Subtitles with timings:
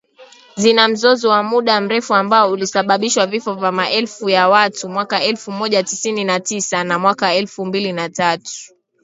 [0.55, 5.83] Zina mzozo wa muda mrefu ambao ulisababishwa vifo vya maelfu ya watu mwaka elfu Moja
[5.83, 8.53] tisini na tisa na mwaka elfu mbili na tatu